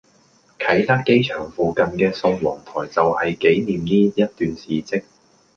[0.57, 5.03] 啟德機場附近嘅宋王臺就係紀念呢一段事跡